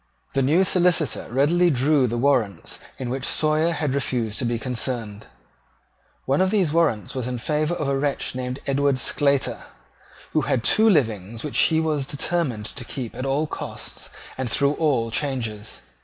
The 0.33 0.41
new 0.41 0.63
Solicitor 0.63 1.27
readily 1.31 1.69
drew 1.69 2.07
the 2.07 2.17
warrants 2.17 2.79
in 2.97 3.11
which 3.11 3.23
Sawyer 3.23 3.71
had 3.71 3.93
refused 3.93 4.39
to 4.39 4.45
be 4.45 4.57
concerned. 4.57 5.27
One 6.25 6.41
of 6.41 6.49
these 6.49 6.73
warrants 6.73 7.13
was 7.13 7.27
in 7.27 7.37
favour 7.37 7.75
of 7.75 7.87
a 7.87 7.95
wretch 7.95 8.33
named 8.33 8.61
Edward 8.65 8.97
Sclater, 8.97 9.61
who 10.31 10.41
had 10.41 10.63
two 10.63 10.89
livings 10.89 11.43
which 11.43 11.59
he 11.59 11.79
was 11.79 12.07
determined 12.07 12.65
to 12.65 12.83
keep 12.83 13.13
at 13.13 13.27
all 13.27 13.45
costs 13.45 14.09
and 14.39 14.49
through 14.49 14.73
all 14.73 15.11
changes. 15.11 15.81